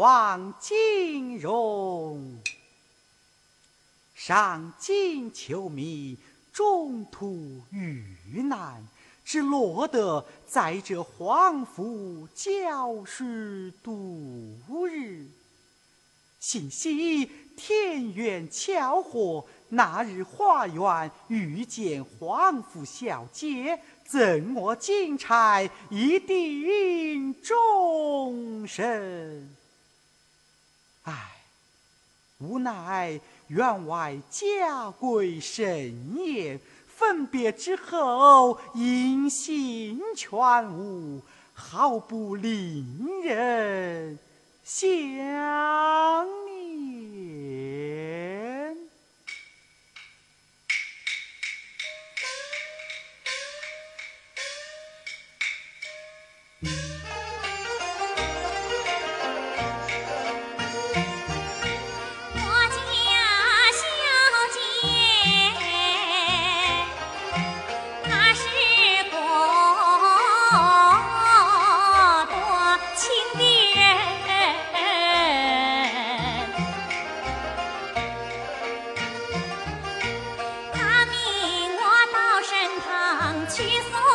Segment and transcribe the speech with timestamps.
[0.00, 2.38] 王金荣，
[4.14, 6.16] 上京求觅，
[6.50, 8.82] 中途遇难，
[9.22, 14.56] 只落得在这皇府教书度
[14.88, 15.26] 日。
[16.38, 29.59] 幸喜天缘巧合，那日花园遇见皇府小姐，赠我金钗一定终身。
[31.10, 31.42] 唉，
[32.38, 41.20] 无奈员外家规甚严，分别之后音信全无，
[41.52, 44.16] 毫不令人
[44.62, 46.70] 想念。
[83.50, 84.09] 去死。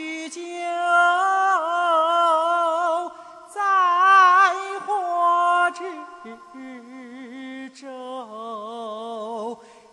[0.00, 0.40] 关雎鸠，
[3.52, 3.60] 在
[4.86, 5.84] 花之
[7.74, 7.86] 洲。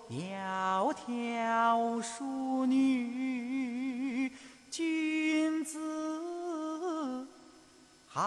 [0.10, 4.32] 窈窕淑女，
[4.72, 7.28] 君子
[8.08, 8.22] 好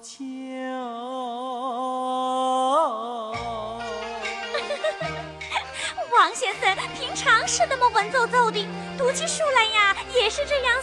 [0.00, 0.22] 逑。
[6.12, 8.66] 王先生平常是那么文绉绉的，
[8.96, 10.82] 读起书来呀也是这样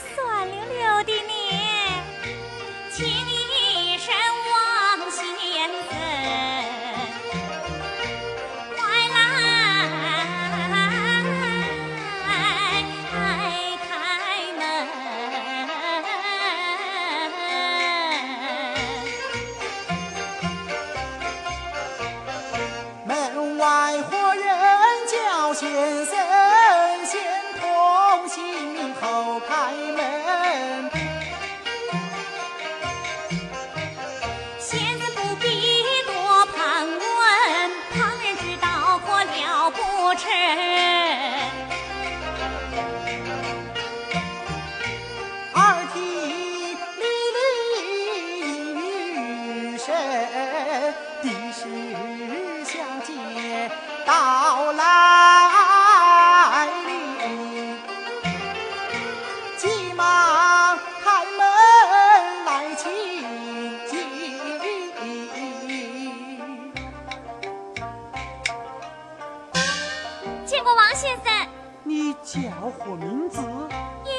[72.85, 73.39] 我名字？
[73.39, 74.11] 咦，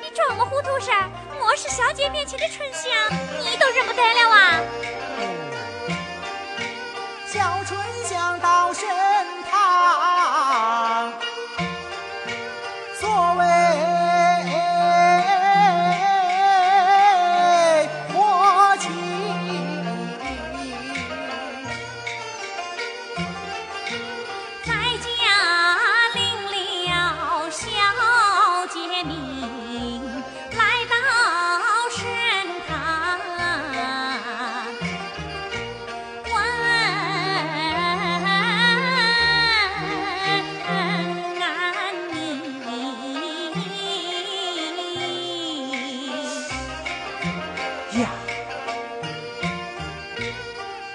[0.00, 1.08] 你这么糊涂噻？
[1.40, 2.90] 我是小姐面前的春香，
[3.40, 4.60] 你都认不得了啊？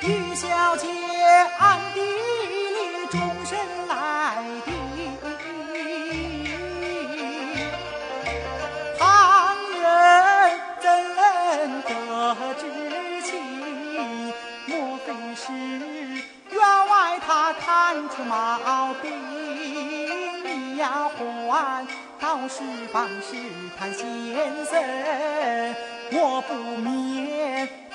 [0.08, 0.88] 玉小姐
[1.60, 3.60] 暗地里终身
[3.90, 4.74] 来定，
[8.98, 9.84] 旁人
[10.80, 10.88] 怎
[11.84, 11.92] 得
[12.54, 12.64] 知
[13.22, 13.30] 情？
[14.68, 15.52] 莫非是
[16.56, 16.58] 员
[16.88, 17.20] 外？
[17.20, 19.12] 他看出毛病，
[20.46, 21.86] 你要换，
[22.18, 22.64] 到时
[22.94, 23.36] 帮试
[23.78, 24.06] 谈先
[24.66, 25.76] 生，
[26.14, 27.87] 我不免。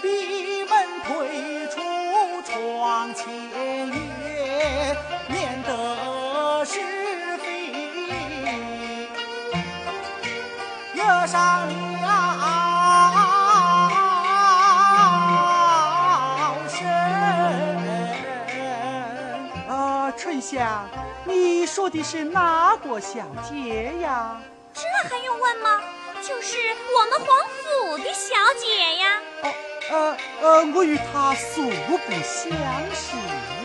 [21.75, 24.39] 说的是哪个小姐呀？
[24.75, 25.81] 这还用问吗？
[26.21, 26.59] 就是
[26.95, 29.23] 我们皇府的小姐呀。
[29.43, 29.55] 哦，
[29.91, 32.53] 呃呃，我与她素不相
[32.93, 33.17] 识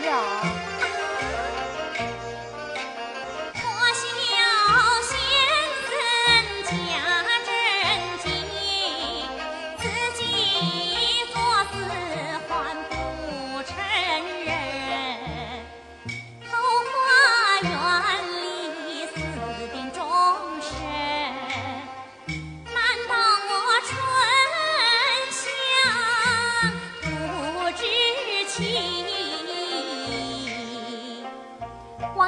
[0.06, 0.67] 呀。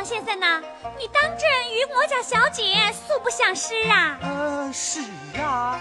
[0.02, 0.60] 先生呐，
[0.98, 2.74] 你当真与我家小姐
[3.06, 4.18] 素不相识啊？
[4.22, 5.00] 呃，是
[5.40, 5.78] 啊。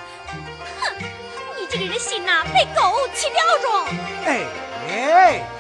[0.82, 0.94] 哼，
[1.58, 3.66] 你这个人心呐，被狗吃掉着。
[4.26, 4.42] 哎，
[4.88, 5.59] 你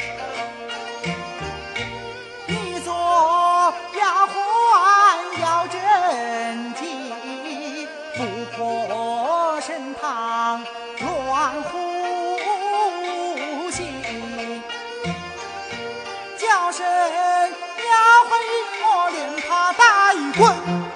[20.39, 20.49] 滚，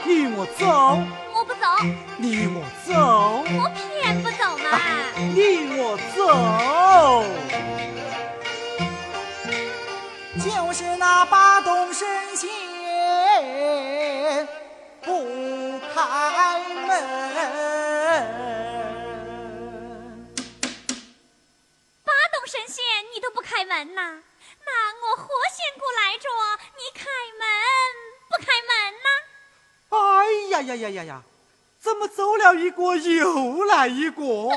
[0.06, 1.68] 你我走，我不走，
[2.16, 4.80] 你我走，我偏不走嘛，
[5.18, 7.26] 你我走，
[10.40, 12.08] 就是那八洞神
[12.38, 12.50] 仙
[15.02, 15.12] 不
[15.94, 16.00] 开
[16.88, 16.90] 门，
[22.06, 22.82] 八洞神仙
[23.14, 24.24] 你都不开门呐？
[24.66, 24.72] 那
[25.06, 26.30] 我活仙姑来着？
[26.78, 27.04] 你开
[27.38, 27.46] 门
[28.30, 28.72] 不开门
[29.04, 29.10] 呢？
[29.96, 31.22] 哎呀呀呀呀呀！
[31.80, 34.24] 怎么走了一个又来一个？
[34.26, 34.50] 我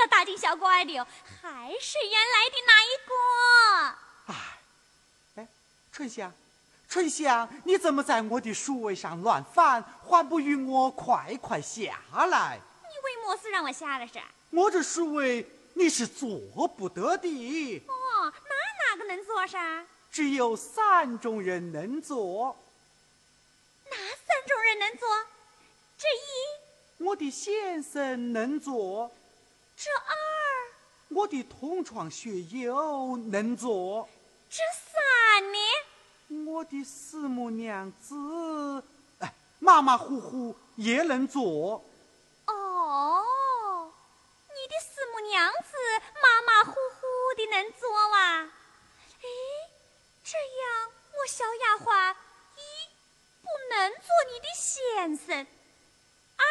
[0.00, 1.06] 要大惊小怪的哟，
[1.40, 3.12] 还是原来的那一个。
[4.26, 4.34] 哎，
[5.36, 5.46] 哎，
[5.92, 6.32] 春香，
[6.88, 9.84] 春香，你怎么在我的书位上乱翻？
[10.04, 12.58] 还不与我快快下来？
[12.82, 14.20] 你为么事让我下来噻？
[14.50, 15.46] 我这书位。
[15.74, 19.86] 你是做不得的哦，那哪个能做噻？
[20.10, 22.56] 只有三种人能做。
[24.48, 25.08] 哪三种人能做？
[25.98, 29.10] 这一，我的先生能做；
[29.76, 30.14] 这二，
[31.10, 34.08] 我的同床学友能做；
[34.48, 35.58] 这三呢？
[36.50, 38.82] 我的师母娘子，
[39.18, 41.84] 哎，马马虎虎也能做。
[42.46, 43.92] 哦，
[44.48, 45.76] 你的师母娘子
[46.22, 48.44] 马马虎虎的能做哇？
[48.44, 49.28] 哎，
[50.24, 52.27] 这样我小丫鬟一
[53.92, 55.46] 做你的先生，
[56.36, 56.44] 二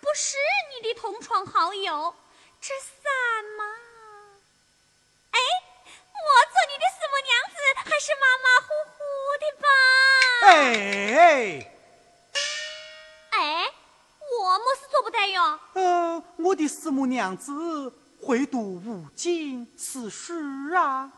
[0.00, 0.36] 不是
[0.74, 2.14] 你的同窗好友，
[2.60, 3.64] 这三嘛？
[5.30, 5.38] 哎，
[6.14, 7.56] 我做你的四母娘子
[7.88, 8.98] 还是马马虎虎
[9.40, 9.66] 的吧？
[10.46, 11.72] 哎，
[13.30, 13.72] 哎，
[14.40, 15.60] 我么是做不得哟？
[15.74, 17.92] 呃，我的四母娘子。
[18.20, 20.34] 会读五经四书
[20.74, 21.08] 啊，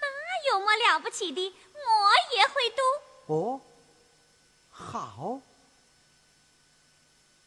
[0.00, 1.54] 那有么了不起的？
[1.74, 2.82] 我也会读。
[3.26, 3.60] 哦，
[4.78, 5.40] 好，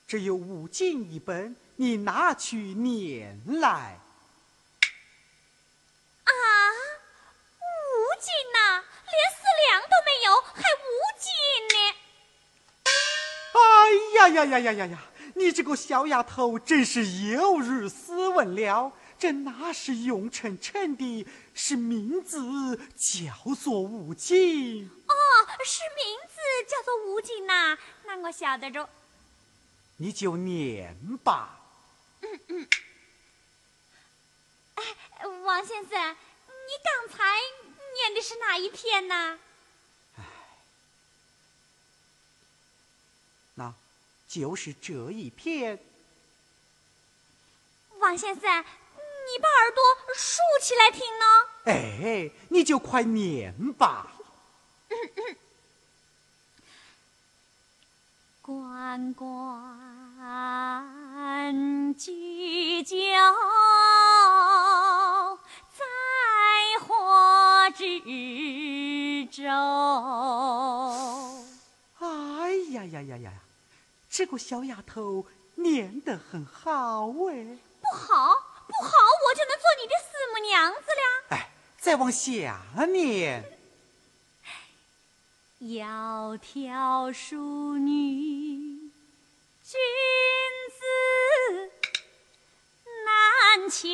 [0.07, 4.00] 只有五斤一本，你拿去念来。
[6.24, 6.31] 啊，
[7.62, 11.29] 五斤呐，连四两都没有，还五斤
[11.69, 11.77] 呢！
[13.53, 13.59] 哎
[14.17, 15.03] 呀呀呀呀呀呀！
[15.36, 18.91] 你这个小丫头，真是有辱斯文了。
[19.19, 21.27] 这哪是用称称的？
[21.53, 24.89] 是名字叫做吴锦。
[25.59, 26.35] 哦，是名字
[26.69, 28.89] 叫做吴锦呐，那我晓得着。
[29.97, 31.59] 你就念吧。
[32.21, 32.67] 嗯嗯。
[34.75, 34.83] 哎，
[35.43, 37.39] 王先生，你刚才
[37.93, 39.37] 念的是哪一篇呢？
[40.17, 40.23] 哎，
[43.55, 43.73] 那
[44.29, 45.77] 就是这一篇。
[47.97, 48.65] 王先生。
[49.31, 49.83] 你把耳朵
[50.15, 51.25] 竖起来听呢？
[51.65, 54.18] 哎，你就快念吧。
[74.19, 77.57] 这个小丫头念得很好哎。
[77.79, 78.35] 不好。
[78.67, 78.91] 不好，
[79.25, 81.03] 我就能做你的四母娘子了。
[81.29, 81.49] 哎，
[81.79, 82.59] 再往下
[82.89, 83.57] 念。
[85.61, 88.91] 窈窕淑女，
[89.63, 89.79] 君
[90.77, 91.71] 子
[93.05, 93.88] 难求。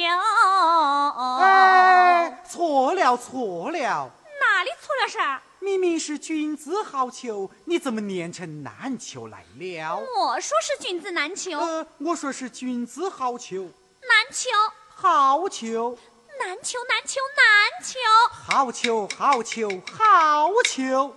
[1.39, 4.11] 哎，错了错了。
[4.41, 5.43] 哪里错了啥？
[5.65, 9.97] 明明是君子好逑，你怎么念成难求来了？
[9.97, 11.57] 我说是君子难求。
[11.57, 13.63] 呃，我说是君子好逑。
[14.01, 14.51] 难求，
[14.87, 15.97] 好求，
[16.39, 17.99] 难求，难求，难求，
[18.31, 21.15] 好求，好求，好求。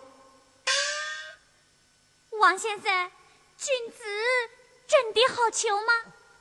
[2.40, 3.10] 王先生，
[3.58, 4.02] 君子
[4.86, 5.92] 真的好求吗？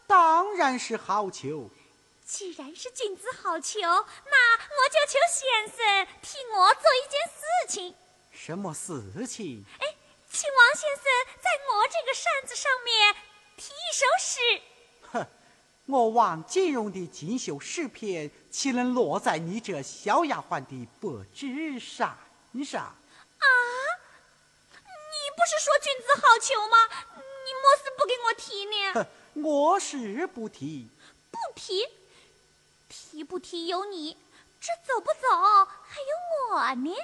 [0.08, 1.70] 当然是好求。
[2.28, 7.96] 既然是君子好求，那我就求先生替我做一件事情。
[8.34, 9.64] 什么事情？
[9.80, 9.96] 哎，
[10.30, 11.04] 请王先生
[11.42, 13.16] 在我这个扇子上面
[13.56, 14.62] 题一首诗。
[15.14, 15.26] 哼。
[15.86, 22.18] 我王金荣的锦绣诗篇，岂能落在你这小丫鬟的白纸扇
[22.66, 22.82] 上？
[22.84, 23.48] 啊！
[24.74, 26.76] 你不是说君子好逑吗？
[27.16, 28.94] 你莫是不给我提呢？
[28.96, 30.90] 哼，我是不提。
[31.32, 31.88] 不提？
[33.18, 34.16] 提不提有你，
[34.62, 36.96] 这走不走还有我呢。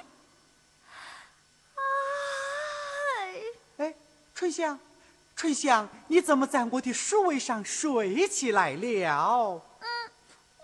[1.74, 3.42] 哎，
[3.78, 3.94] 哎，
[4.32, 4.78] 春香。
[5.34, 9.60] 春香，你怎么在我的书位上睡起来了？
[9.80, 10.10] 嗯，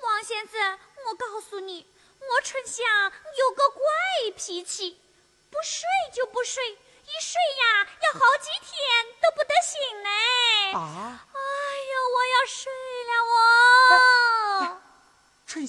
[0.00, 1.85] 王先生，我告诉你，
[2.21, 2.87] 我春香
[3.37, 3.83] 有个怪
[4.37, 5.00] 脾气，
[5.50, 5.83] 不睡
[6.14, 8.60] 就不睡，一睡呀要好几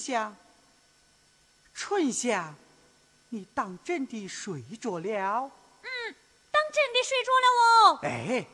[0.02, 0.36] 春香，
[1.72, 2.56] 春香，
[3.28, 5.52] 你当真的睡着了？
[5.82, 6.14] 嗯，
[6.50, 8.00] 当真的睡着了哦。
[8.02, 8.44] 哎。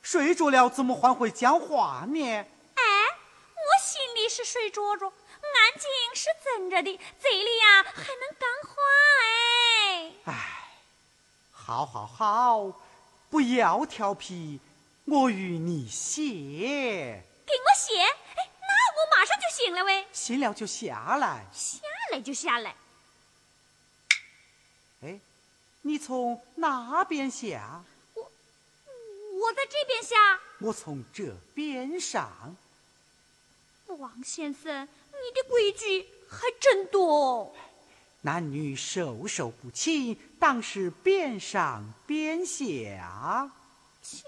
[0.00, 2.26] 睡着了，怎么还会讲话呢？
[2.26, 8.74] 哎，我心里是睡着着，眼睛是睁着的，嘴里呀还能讲话
[9.26, 10.12] 哎。
[10.24, 10.32] 哎，
[11.52, 12.80] 好好好，
[13.28, 14.58] 不要调皮，
[15.04, 17.22] 我与你写。
[17.44, 18.06] 给我写？
[19.58, 20.06] 醒了喂。
[20.12, 21.44] 醒了就下来。
[21.52, 21.80] 下
[22.12, 22.76] 来就下来。
[25.02, 25.18] 哎，
[25.82, 27.82] 你从哪边下？
[28.14, 30.16] 我在这边下，
[30.60, 32.56] 我从这边上。
[33.86, 37.52] 王先生，你的规矩还真多。
[38.22, 43.50] 男女授受不亲，当是边上边下。
[44.02, 44.22] 既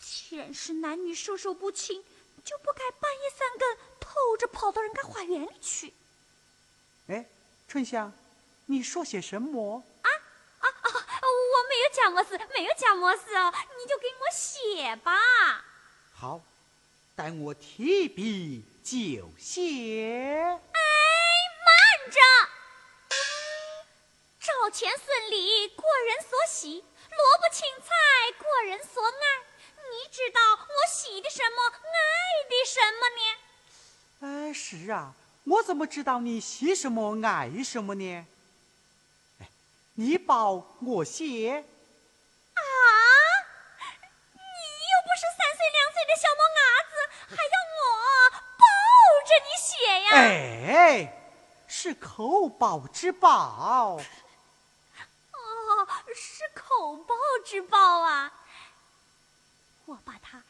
[0.00, 2.02] 既然是男女授受不亲，
[2.44, 3.87] 就不该半夜三更
[4.18, 5.94] 偷着跑到人家花园里去。
[7.06, 7.24] 哎，
[7.68, 8.12] 春香，
[8.66, 9.84] 你说些什么？
[10.02, 10.10] 啊
[10.58, 10.90] 啊啊！
[10.90, 15.64] 我没有讲么事，没有讲么事哦，你就给我写吧。
[16.12, 16.40] 好，
[17.14, 20.34] 待我提笔就写。
[20.42, 20.80] 哎，
[21.64, 22.18] 慢着！
[24.40, 27.94] 赵钱孙李，过人所喜；萝卜青菜，
[28.36, 29.46] 过人所爱。
[29.90, 33.22] 你知道我喜的什么，爱的什么呢？
[34.20, 38.26] 哎，是啊，我怎么知道你喜什么，爱什么呢？
[39.40, 39.48] 哎
[39.94, 42.60] 你抱我写啊！
[44.34, 46.92] 你又不是三岁两岁的小毛伢子，
[47.34, 47.80] 还要我
[48.58, 48.62] 抱
[49.24, 49.72] 着你写
[50.02, 50.08] 呀？
[50.12, 51.16] 哎，
[51.66, 53.98] 是口宝之宝。
[55.32, 57.06] 哦，是口
[57.42, 58.30] 之宝啊！
[59.86, 60.42] 我把它。